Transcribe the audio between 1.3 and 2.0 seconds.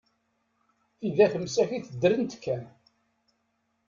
msakit